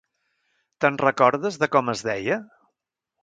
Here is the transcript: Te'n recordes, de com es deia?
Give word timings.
Te'n 0.85 0.97
recordes, 1.01 1.59
de 1.65 1.69
com 1.75 1.93
es 1.95 2.03
deia? 2.09 2.39